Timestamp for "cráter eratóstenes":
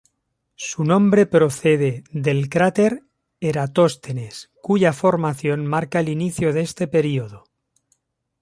2.49-4.49